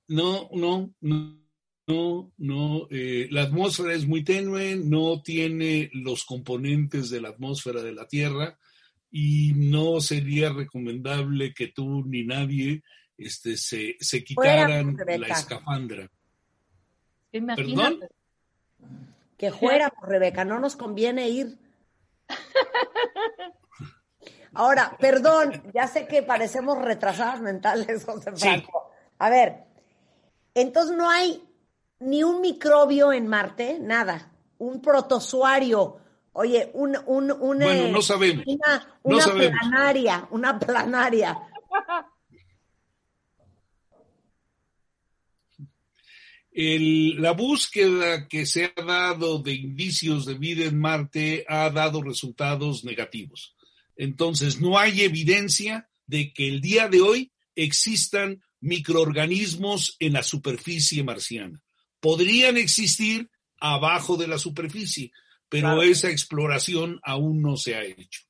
No, 0.09 0.49
no, 0.55 0.95
no, 1.03 1.39
no, 1.87 2.33
no. 2.39 2.89
Eh, 2.91 3.29
la 3.31 3.43
atmósfera 3.43 3.93
es 3.93 4.07
muy 4.07 4.25
tenue, 4.25 4.77
no 4.77 5.21
tiene 5.21 5.91
los 5.93 6.25
componentes 6.25 7.11
de 7.11 7.21
la 7.21 7.29
atmósfera 7.29 7.83
de 7.83 7.93
la 7.93 8.09
Tierra 8.09 8.59
y 9.11 9.53
no 9.55 10.01
sería 10.01 10.51
recomendable 10.51 11.53
que 11.53 11.69
tú 11.69 12.07
ni 12.07 12.25
nadie 12.25 12.83
este, 13.19 13.59
se, 13.59 13.97
se 14.01 14.25
quitaran 14.25 14.97
la 14.97 15.27
escafandra. 15.27 16.11
¿Perdón? 17.31 18.01
Que 19.41 19.51
fuera, 19.51 19.91
Rebeca, 20.03 20.45
no 20.45 20.61
nos 20.61 20.77
conviene 20.77 21.31
ir. 21.31 21.59
Ahora, 24.53 24.95
perdón, 25.01 25.63
ya 25.73 25.87
sé 25.87 26.07
que 26.07 26.23
parecemos 26.23 26.77
retrasadas 26.77 27.41
mentales, 27.41 28.05
José 28.05 28.33
Franco. 28.37 28.91
A 29.19 29.31
ver, 29.31 29.65
entonces 30.53 30.95
no 30.95 31.09
hay 31.09 31.43
ni 32.01 32.23
un 32.23 32.43
microbio 32.43 33.15
en 33.15 33.29
Marte, 33.29 33.79
nada, 33.81 34.31
un 34.59 34.83
protozoario, 34.83 35.97
Oye, 36.33 36.71
un, 36.75 36.97
un, 37.07 37.29
bueno, 37.39 37.67
eh, 37.71 37.91
no 37.91 38.03
sabemos. 38.03 38.45
una, 39.03 39.25
planaria, 39.25 40.29
una 40.31 40.59
planaria. 40.59 41.39
La 46.53 47.33
búsqueda 47.33 48.27
que 48.27 48.45
se 48.45 48.73
ha 48.77 48.83
dado 48.83 49.39
de 49.39 49.55
indicios 49.55 50.27
de 50.27 50.35
vida 50.35 50.65
en 50.65 50.79
Marte 50.79 51.45
ha 51.49 51.71
dado 51.71 52.03
resultados 52.03 52.85
negativos. 52.85 53.55
Entonces, 53.97 54.61
no 54.61 54.79
hay 54.79 55.03
evidencia 55.03 55.89
de 56.07 56.33
que 56.33 56.49
el 56.49 56.61
día 56.61 56.89
de 56.89 57.01
hoy 57.01 57.33
existan 57.55 58.43
microorganismos 58.61 59.97
en 59.99 60.15
la 60.15 60.23
superficie 60.23 61.05
marciana. 61.05 61.63
Podrían 62.01 62.57
existir 62.57 63.31
abajo 63.59 64.17
de 64.17 64.27
la 64.27 64.39
superficie, 64.39 65.13
pero 65.49 65.83
esa 65.83 66.11
exploración 66.11 66.99
aún 67.03 67.43
no 67.43 67.57
se 67.57 67.75
ha 67.75 67.85
hecho. 67.85 68.23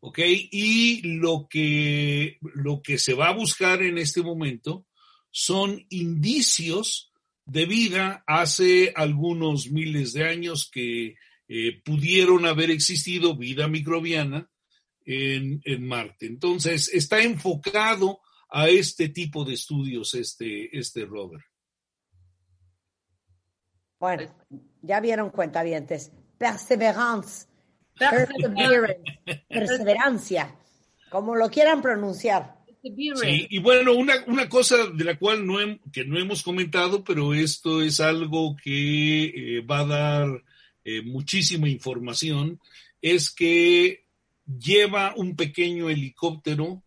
¿Ok? 0.00 0.18
Y 0.50 1.02
lo 1.02 1.46
que, 1.48 2.38
lo 2.40 2.82
que 2.82 2.98
se 2.98 3.14
va 3.14 3.28
a 3.28 3.34
buscar 3.34 3.82
en 3.82 3.98
este 3.98 4.22
momento 4.22 4.86
son 5.30 5.86
indicios 5.90 7.11
de 7.52 7.66
vida 7.66 8.24
hace 8.26 8.94
algunos 8.96 9.70
miles 9.70 10.14
de 10.14 10.24
años 10.24 10.70
que 10.72 11.16
eh, 11.48 11.82
pudieron 11.84 12.46
haber 12.46 12.70
existido 12.70 13.36
vida 13.36 13.68
microbiana 13.68 14.48
en, 15.04 15.60
en, 15.66 15.86
Marte. 15.86 16.24
Entonces, 16.26 16.88
está 16.94 17.20
enfocado 17.20 18.20
a 18.48 18.70
este 18.70 19.10
tipo 19.10 19.44
de 19.44 19.52
estudios 19.52 20.14
este, 20.14 20.76
este 20.76 21.04
rover. 21.04 21.42
Bueno, 24.00 24.34
ya 24.80 25.00
vieron 25.00 25.28
cuentavientes 25.28 26.10
perseverance, 26.38 27.48
perseverancia, 29.48 30.56
como 31.10 31.36
lo 31.36 31.50
quieran 31.50 31.82
pronunciar. 31.82 32.61
Sí, 33.16 33.46
y 33.48 33.58
bueno, 33.58 33.94
una, 33.94 34.14
una 34.26 34.48
cosa 34.48 34.88
de 34.88 35.04
la 35.04 35.18
cual 35.18 35.46
no, 35.46 35.56
que 35.92 36.04
no 36.04 36.18
hemos 36.18 36.42
comentado, 36.42 37.04
pero 37.04 37.32
esto 37.32 37.80
es 37.82 38.00
algo 38.00 38.56
que 38.56 39.24
eh, 39.24 39.60
va 39.60 39.80
a 39.80 39.86
dar 39.86 40.42
eh, 40.84 41.02
muchísima 41.02 41.68
información, 41.68 42.60
es 43.00 43.30
que 43.30 44.04
lleva 44.46 45.14
un 45.16 45.36
pequeño 45.36 45.88
helicóptero 45.88 46.82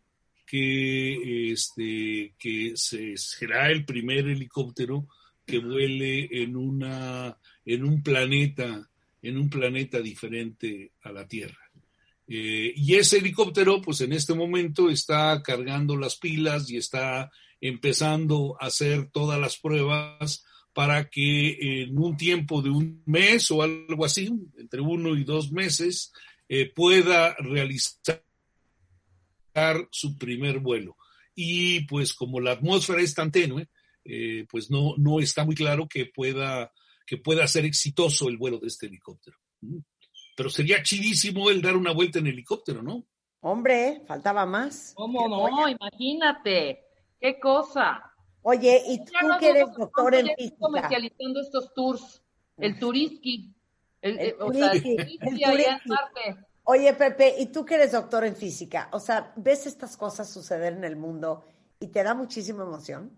que, 0.45 1.51
este, 1.51 2.33
que 2.37 2.73
será 2.75 3.71
el 3.71 3.85
primer 3.85 4.27
helicóptero 4.27 5.07
que 5.45 5.59
vuele 5.59 6.27
en, 6.31 6.55
una, 6.55 7.37
en 7.65 7.83
un 7.85 8.03
planeta, 8.03 8.89
en 9.21 9.37
un 9.37 9.49
planeta 9.49 9.99
diferente 9.99 10.91
a 11.03 11.11
la 11.11 11.27
Tierra. 11.27 11.64
Eh, 12.27 12.73
y 12.75 12.95
ese 12.95 13.17
helicóptero, 13.17 13.81
pues 13.81 14.01
en 14.01 14.13
este 14.13 14.33
momento 14.33 14.89
está 14.89 15.41
cargando 15.43 15.95
las 15.95 16.17
pilas 16.17 16.69
y 16.69 16.77
está 16.77 17.31
empezando 17.61 18.57
a 18.59 18.67
hacer 18.67 19.09
todas 19.11 19.39
las 19.39 19.57
pruebas 19.57 20.43
para 20.73 21.09
que 21.09 21.83
en 21.83 21.97
un 21.97 22.17
tiempo 22.17 22.61
de 22.61 22.69
un 22.69 23.01
mes 23.05 23.49
o 23.51 23.61
algo 23.61 24.03
así, 24.03 24.29
entre 24.57 24.81
uno 24.81 25.15
y 25.15 25.23
dos 25.23 25.51
meses, 25.51 26.11
eh, 26.49 26.71
pueda 26.73 27.33
realizar 27.35 28.21
su 29.89 30.17
primer 30.17 30.59
vuelo. 30.59 30.97
Y 31.33 31.81
pues 31.85 32.13
como 32.13 32.39
la 32.39 32.51
atmósfera 32.51 33.01
es 33.01 33.13
tan 33.13 33.31
tenue, 33.31 33.69
eh, 34.03 34.45
pues 34.49 34.69
no, 34.69 34.95
no 34.97 35.19
está 35.19 35.45
muy 35.45 35.55
claro 35.55 35.87
que 35.87 36.05
pueda, 36.07 36.71
que 37.05 37.17
pueda 37.17 37.47
ser 37.47 37.65
exitoso 37.65 38.27
el 38.27 38.37
vuelo 38.37 38.59
de 38.59 38.67
este 38.67 38.87
helicóptero. 38.87 39.37
Pero 40.35 40.49
sería 40.49 40.83
chidísimo 40.83 41.49
el 41.49 41.61
dar 41.61 41.75
una 41.77 41.93
vuelta 41.93 42.19
en 42.19 42.27
helicóptero, 42.27 42.83
¿no? 42.83 43.05
Hombre, 43.41 44.03
faltaba 44.05 44.45
más. 44.45 44.93
¿Cómo 44.95 45.27
no? 45.27 45.67
Imagínate. 45.67 46.83
¿Qué 47.19 47.39
cosa? 47.39 48.11
Oye, 48.41 48.81
¿y 48.87 49.03
tú 49.03 49.13
que 49.39 49.49
eres 49.49 49.73
doctor 49.75 50.13
en 50.13 50.27
física? 50.35 50.57
comercializando 50.59 51.39
estos 51.41 51.73
tours. 51.73 52.21
El 52.57 52.77
turiski. 52.77 53.53
El, 54.01 54.19
el, 54.19 54.35
el 54.39 56.37
Oye, 56.63 56.93
Pepe, 56.93 57.35
¿y 57.39 57.47
tú 57.47 57.63
que 57.63 57.75
eres 57.75 57.91
doctor 57.91 58.25
en 58.25 58.35
física? 58.35 58.89
O 58.91 58.99
sea, 58.99 59.33
¿ves 59.35 59.67
estas 59.67 59.95
cosas 59.97 60.29
suceder 60.29 60.73
en 60.73 60.83
el 60.83 60.95
mundo 60.95 61.45
y 61.79 61.87
te 61.87 62.03
da 62.03 62.15
muchísima 62.15 62.63
emoción? 62.63 63.17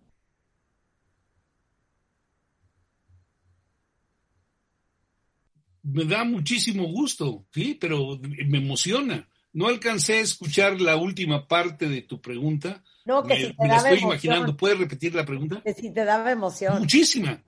Me 5.90 6.06
da 6.06 6.24
muchísimo 6.24 6.86
gusto, 6.86 7.46
sí, 7.52 7.78
pero 7.80 8.20
me 8.48 8.58
emociona. 8.58 9.28
No 9.54 9.68
alcancé 9.68 10.16
a 10.16 10.22
escuchar 10.22 10.82
la 10.82 10.98
última 10.98 11.48
parte 11.48 11.88
de 11.88 12.02
tu 12.02 12.22
pregunta. 12.22 12.84
No, 13.06 13.24
que 13.24 13.38
si 13.38 13.44
te 13.48 13.56
me 13.60 13.68
la 13.70 13.78
estoy 13.78 14.00
imaginando. 14.00 14.58
¿Puedes 14.58 14.78
repetir 14.78 15.16
la 15.16 15.26
pregunta? 15.26 15.62
Que 15.64 15.74
si 15.74 15.94
te 15.94 16.04
daba 16.04 16.32
emoción. 16.32 16.80
Muchísima, 16.80 17.42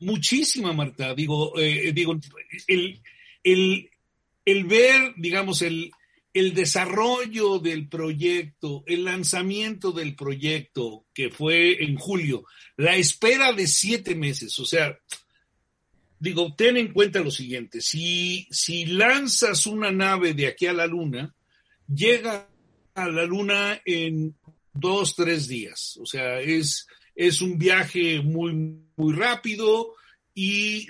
muchísima, 0.00 0.72
Marta. 0.72 1.14
Digo, 1.14 1.58
eh, 1.58 1.92
digo, 1.92 2.18
el, 2.66 3.00
el, 3.44 3.90
el, 4.44 4.64
ver, 4.64 5.12
digamos, 5.16 5.60
el, 5.60 5.90
el 6.32 6.54
desarrollo 6.54 7.58
del 7.58 7.88
proyecto, 7.88 8.82
el 8.86 9.04
lanzamiento 9.04 9.92
del 9.92 10.16
proyecto, 10.16 11.04
que 11.12 11.28
fue 11.30 11.84
en 11.84 11.96
julio, 11.96 12.44
la 12.76 12.96
espera 12.96 13.52
de 13.52 13.66
siete 13.66 14.14
meses, 14.14 14.58
o 14.58 14.64
sea, 14.64 14.98
digo, 16.18 16.54
ten 16.54 16.76
en 16.76 16.92
cuenta 16.92 17.20
lo 17.20 17.30
siguiente, 17.30 17.80
si, 17.80 18.46
si 18.50 18.86
lanzas 18.86 19.66
una 19.66 19.90
nave 19.90 20.34
de 20.34 20.46
aquí 20.46 20.66
a 20.66 20.72
la 20.72 20.86
Luna, 20.86 21.34
llega 21.86 22.48
a 22.94 23.08
la 23.08 23.24
Luna 23.24 23.80
en 23.84 24.34
dos, 24.72 25.14
tres 25.14 25.48
días. 25.48 25.98
O 26.00 26.06
sea, 26.06 26.40
es, 26.40 26.86
es 27.14 27.40
un 27.40 27.58
viaje 27.58 28.20
muy, 28.20 28.52
muy 28.96 29.14
rápido 29.14 29.94
y, 30.34 30.86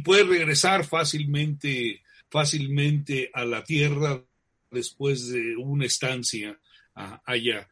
puede 0.00 0.24
regresar 0.24 0.84
fácilmente, 0.86 2.02
fácilmente 2.30 3.30
a 3.34 3.44
la 3.44 3.64
Tierra 3.64 4.24
después 4.70 5.28
de 5.28 5.56
una 5.56 5.86
estancia 5.86 6.58
allá. 6.94 7.68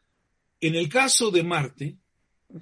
En 0.61 0.75
el 0.75 0.89
caso 0.89 1.31
de 1.31 1.43
Marte, 1.43 1.97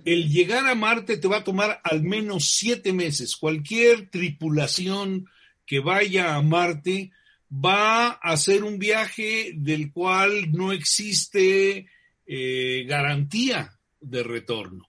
el 0.04 0.30
llegar 0.30 0.66
a 0.66 0.74
Marte 0.74 1.18
te 1.18 1.28
va 1.28 1.38
a 1.38 1.44
tomar 1.44 1.80
al 1.84 2.02
menos 2.02 2.50
siete 2.50 2.92
meses. 2.92 3.36
Cualquier 3.36 4.08
tripulación 4.10 5.26
que 5.66 5.80
vaya 5.80 6.34
a 6.34 6.42
Marte 6.42 7.10
va 7.52 8.06
a 8.08 8.18
hacer 8.32 8.64
un 8.64 8.78
viaje 8.78 9.52
del 9.54 9.92
cual 9.92 10.52
no 10.52 10.72
existe 10.72 11.86
eh, 12.26 12.84
garantía 12.86 13.78
de 14.00 14.22
retorno, 14.22 14.88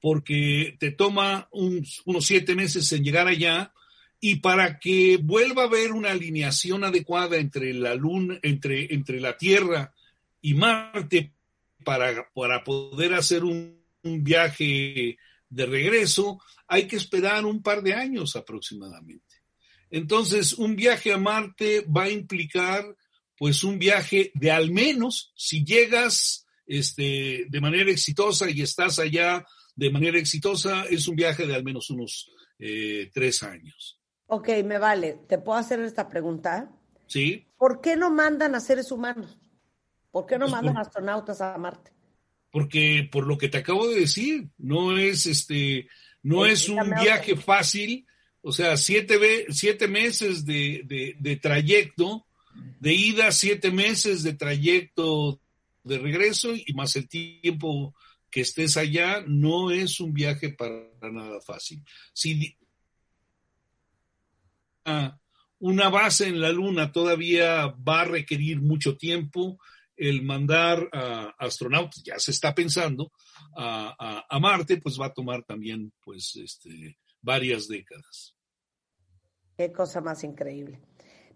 porque 0.00 0.76
te 0.78 0.90
toma 0.90 1.48
unos 1.52 2.26
siete 2.26 2.54
meses 2.54 2.90
en 2.92 3.04
llegar 3.04 3.28
allá 3.28 3.72
y 4.20 4.36
para 4.36 4.78
que 4.78 5.18
vuelva 5.22 5.62
a 5.62 5.66
haber 5.66 5.92
una 5.92 6.10
alineación 6.10 6.84
adecuada 6.84 7.36
entre 7.36 7.72
la 7.72 7.94
luna, 7.94 8.38
entre, 8.42 8.92
entre 8.92 9.20
la 9.20 9.36
Tierra 9.36 9.92
y 10.40 10.54
Marte, 10.54 11.32
para, 11.84 12.28
para 12.32 12.62
poder 12.62 13.14
hacer 13.14 13.44
un 13.44 13.81
un 14.02 14.22
viaje 14.22 15.18
de 15.48 15.66
regreso, 15.66 16.40
hay 16.66 16.86
que 16.86 16.96
esperar 16.96 17.44
un 17.44 17.62
par 17.62 17.82
de 17.82 17.94
años 17.94 18.36
aproximadamente. 18.36 19.36
Entonces, 19.90 20.54
un 20.54 20.74
viaje 20.74 21.12
a 21.12 21.18
Marte 21.18 21.84
va 21.84 22.04
a 22.04 22.10
implicar, 22.10 22.96
pues, 23.36 23.62
un 23.62 23.78
viaje 23.78 24.32
de 24.34 24.50
al 24.50 24.70
menos, 24.70 25.32
si 25.36 25.64
llegas 25.64 26.46
este, 26.66 27.44
de 27.48 27.60
manera 27.60 27.90
exitosa 27.90 28.48
y 28.50 28.62
estás 28.62 28.98
allá 28.98 29.44
de 29.76 29.90
manera 29.90 30.18
exitosa, 30.18 30.84
es 30.84 31.08
un 31.08 31.16
viaje 31.16 31.46
de 31.46 31.54
al 31.54 31.64
menos 31.64 31.90
unos 31.90 32.30
eh, 32.58 33.10
tres 33.12 33.42
años. 33.42 34.00
Ok, 34.26 34.48
me 34.64 34.78
vale. 34.78 35.20
¿Te 35.28 35.38
puedo 35.38 35.58
hacer 35.58 35.80
esta 35.80 36.08
pregunta? 36.08 36.70
Sí. 37.06 37.46
¿Por 37.58 37.82
qué 37.82 37.96
no 37.96 38.10
mandan 38.10 38.54
a 38.54 38.60
seres 38.60 38.90
humanos? 38.90 39.38
¿Por 40.10 40.24
qué 40.26 40.38
no 40.38 40.46
pues 40.46 40.52
mandan 40.52 40.78
astronautas 40.78 41.40
a 41.42 41.56
Marte? 41.58 41.92
Porque 42.52 43.08
por 43.10 43.26
lo 43.26 43.38
que 43.38 43.48
te 43.48 43.58
acabo 43.58 43.88
de 43.88 44.00
decir, 44.00 44.46
no 44.58 44.96
es 44.96 45.26
este, 45.26 45.88
no 46.22 46.44
es 46.44 46.68
un 46.68 46.90
viaje 47.02 47.34
fácil, 47.34 48.06
o 48.42 48.52
sea, 48.52 48.76
siete, 48.76 49.46
siete 49.48 49.88
meses 49.88 50.44
de, 50.44 51.16
de, 51.18 51.36
trayecto, 51.36 52.26
de 52.78 52.92
ida, 52.92 53.32
siete 53.32 53.70
meses 53.70 54.22
de 54.22 54.34
trayecto 54.34 55.40
de 55.82 55.98
regreso 55.98 56.54
y 56.54 56.74
más 56.74 56.94
el 56.94 57.08
tiempo 57.08 57.94
que 58.30 58.42
estés 58.42 58.76
allá, 58.76 59.24
no 59.26 59.70
es 59.70 59.98
un 59.98 60.12
viaje 60.12 60.50
para 60.50 60.90
nada 61.10 61.40
fácil. 61.40 61.82
Si 62.12 62.54
una 65.58 65.88
base 65.88 66.28
en 66.28 66.40
la 66.40 66.50
Luna 66.50 66.92
todavía 66.92 67.66
va 67.66 68.02
a 68.02 68.06
requerir 68.06 68.60
mucho 68.60 68.98
tiempo, 68.98 69.58
el 70.02 70.22
mandar 70.22 70.88
a 70.92 71.32
astronautas, 71.38 72.02
ya 72.02 72.18
se 72.18 72.32
está 72.32 72.52
pensando, 72.54 73.12
a, 73.56 74.38
Marte, 74.40 74.78
pues 74.78 75.00
va 75.00 75.06
a 75.06 75.12
tomar 75.12 75.44
también 75.44 75.92
pues 76.04 76.34
este, 76.36 76.98
varias 77.20 77.68
décadas. 77.68 78.34
Qué 79.56 79.70
cosa 79.70 80.00
más 80.00 80.24
increíble. 80.24 80.80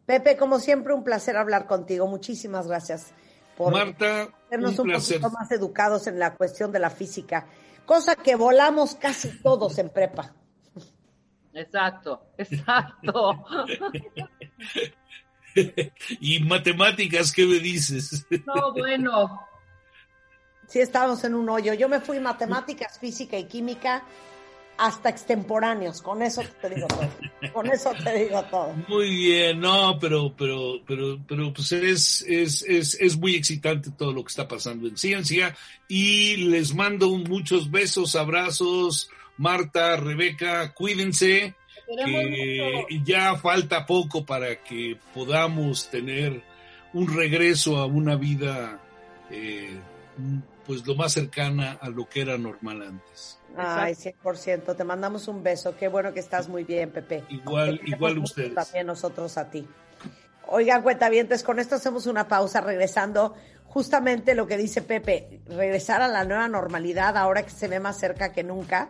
Pepe, 0.05 0.37
como 0.37 0.59
siempre, 0.59 0.95
un 0.95 1.05
placer 1.05 1.37
hablar 1.37 1.67
contigo. 1.67 2.09
Muchísimas 2.09 2.67
gracias 2.67 3.13
por 3.57 3.73
Marta, 3.73 4.29
hacernos 4.47 4.79
un, 4.79 4.93
poquito 4.93 5.31
más 5.31 5.51
educados 5.53 6.07
en 6.09 6.19
la 6.19 6.35
cuestión 6.35 6.73
de 6.73 6.79
la 6.81 6.91
física, 6.91 7.47
cosa 7.85 8.17
que 8.17 8.35
volamos 8.35 8.97
casi 8.97 9.41
todos 9.43 9.79
en 9.79 9.91
prepa. 9.91 10.35
Exacto, 11.55 12.33
exacto. 12.37 13.45
y 16.21 16.40
matemáticas, 16.40 17.33
¿qué 17.33 17.47
me 17.47 17.59
dices? 17.59 18.27
No, 18.47 18.73
bueno. 18.73 19.40
Sí, 20.69 20.81
estábamos 20.81 21.23
en 21.25 21.35
un 21.35 21.49
hoyo. 21.49 21.75
Yo 21.75 21.88
me 21.88 22.01
fui 22.01 22.19
matemáticas, 22.19 22.99
física 22.99 23.38
y 23.38 23.45
química 23.45 24.03
hasta 24.79 25.09
extemporáneos. 25.09 26.03
Con 26.03 26.23
eso 26.23 26.42
te 26.61 26.71
digo 26.71 26.87
todo. 26.88 27.09
Con 27.53 27.66
eso 27.69 27.92
te 28.03 28.25
digo 28.25 28.42
todo. 28.45 28.75
Muy 28.88 29.11
bien, 29.11 29.61
no, 29.61 29.99
pero, 29.99 30.35
pero, 30.37 30.81
pero, 30.87 31.19
pero 31.27 31.53
pues 31.53 31.73
es, 31.73 32.23
es, 32.23 32.62
es, 32.62 32.95
es 33.01 33.16
muy 33.16 33.37
excitante 33.37 33.90
todo 33.92 34.12
lo 34.12 34.23
que 34.25 34.29
está 34.29 34.49
pasando 34.49 34.88
en 34.88 34.97
ciencia. 34.97 35.57
Y 35.88 36.37
les 36.49 36.75
mando 36.75 37.11
muchos 37.11 37.71
besos, 37.71 38.16
abrazos, 38.16 39.09
Marta, 39.37 39.97
Rebeca, 39.97 40.75
cuídense 40.75 41.55
que 41.87 42.87
ya 43.05 43.37
falta 43.37 43.87
poco 43.87 44.25
para 44.25 44.62
que 44.62 44.99
podamos 45.14 45.88
tener 45.88 46.42
un 46.92 47.14
regreso 47.14 47.77
a 47.79 47.87
una 47.87 48.16
vida 48.16 48.81
eh, 49.31 49.79
pues 50.66 50.87
lo 50.87 50.94
más 50.96 51.12
cercana 51.12 51.79
a 51.81 51.88
lo 51.88 52.09
que 52.09 52.22
era 52.22 52.37
normal 52.37 52.83
antes. 52.83 53.38
Ay, 53.57 53.94
100%. 53.94 54.77
Te 54.77 54.85
mandamos 54.85 55.29
un 55.29 55.42
beso. 55.42 55.77
Qué 55.77 55.88
bueno 55.88 56.12
que 56.12 56.20
estás 56.20 56.49
muy 56.49 56.64
bien, 56.64 56.90
Pepe. 56.90 57.25
Igual, 57.29 57.81
igual 57.85 58.18
ustedes. 58.18 58.55
También 58.55 58.87
nosotros 58.87 59.38
a 59.38 59.49
ti. 59.49 59.66
Oigan, 60.49 60.83
cuentavientes, 60.83 61.42
con 61.42 61.59
esto 61.59 61.77
hacemos 61.77 62.07
una 62.07 62.29
pausa 62.29 62.61
regresando. 62.61 63.35
Justamente 63.64 64.35
lo 64.35 64.46
que 64.46 64.57
dice 64.57 64.81
Pepe, 64.81 65.40
regresar 65.46 66.01
a 66.03 66.09
la 66.09 66.25
nueva 66.25 66.49
normalidad 66.49 67.16
ahora 67.16 67.42
que 67.42 67.51
se 67.51 67.68
ve 67.68 67.79
más 67.79 67.99
cerca 67.99 68.33
que 68.33 68.42
nunca. 68.42 68.88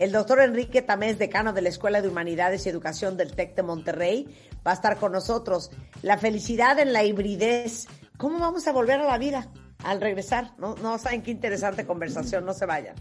El 0.00 0.12
doctor 0.12 0.40
Enrique 0.40 0.80
Tamés, 0.80 1.18
decano 1.18 1.52
de 1.52 1.60
la 1.60 1.68
Escuela 1.68 2.00
de 2.00 2.08
Humanidades 2.08 2.64
y 2.64 2.70
Educación 2.70 3.18
del 3.18 3.36
TEC 3.36 3.54
de 3.54 3.62
Monterrey, 3.62 4.34
va 4.66 4.70
a 4.70 4.74
estar 4.74 4.96
con 4.96 5.12
nosotros. 5.12 5.70
La 6.00 6.16
felicidad 6.16 6.78
en 6.78 6.94
la 6.94 7.04
hibridez. 7.04 7.86
¿Cómo 8.16 8.38
vamos 8.38 8.66
a 8.66 8.72
volver 8.72 8.98
a 8.98 9.04
la 9.04 9.18
vida 9.18 9.48
al 9.84 10.00
regresar? 10.00 10.52
No, 10.56 10.74
no 10.76 10.96
saben 10.96 11.20
qué 11.20 11.30
interesante 11.30 11.84
conversación, 11.84 12.46
no 12.46 12.54
se 12.54 12.64
vayan. 12.64 12.96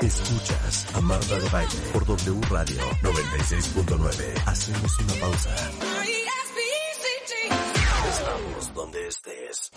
Escuchas 0.00 0.86
a 0.94 1.00
Marta 1.02 1.38
de 1.38 1.48
Baile 1.50 1.74
por 1.92 2.06
W 2.06 2.40
Radio 2.48 2.80
96.9. 3.02 4.42
Hacemos 4.46 4.98
una 4.98 5.14
pausa. 5.20 5.54
Estamos 8.08 8.74
donde 8.74 9.08
estés. 9.08 9.70